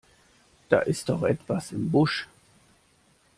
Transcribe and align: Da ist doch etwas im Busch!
Da 0.69 0.79
ist 0.79 1.09
doch 1.09 1.21
etwas 1.21 1.71
im 1.71 1.91
Busch! 1.91 2.27